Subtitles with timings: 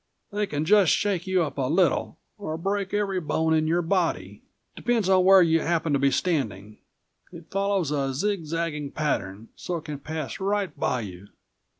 [0.31, 4.41] They can just shake you up a little, or break every bone in your body.
[4.75, 6.79] Depends on where you happen to be standing.
[7.31, 11.27] It follows a zigzagging pattern, so it can pass right by you."